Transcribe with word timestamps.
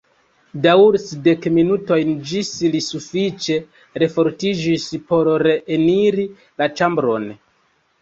Daŭris 0.61 1.03
dek 1.27 1.45
minutojn 1.57 2.15
ĝis 2.31 2.49
li 2.77 2.81
sufiĉe 2.87 3.59
refortiĝis 4.07 4.89
por 5.13 5.33
reeniri 5.51 6.31
la 6.43 6.75
ĉambron. 6.79 7.35